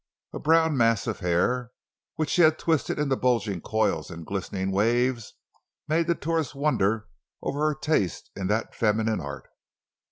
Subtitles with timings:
[0.33, 1.69] A brown mass of hair,
[2.15, 5.33] which she had twisted into bulging coils and glistening waves,
[5.87, 7.05] made the tourist wonder
[7.43, 9.47] over her taste in that feminine art.